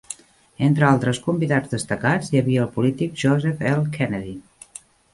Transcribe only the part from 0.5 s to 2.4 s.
Entre altres convidats destacats